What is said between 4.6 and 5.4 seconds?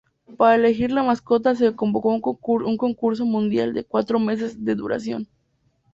de duración.